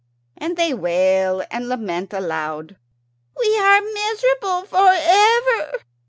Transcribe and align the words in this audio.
And 0.35 0.57
they 0.57 0.73
wail 0.73 1.43
and 1.51 1.69
lament 1.69 2.11
aloud, 2.11 2.75
"We 3.39 3.59
are 3.59 3.81
miserable 3.83 4.63
for 4.63 4.89
ever. 4.89 5.73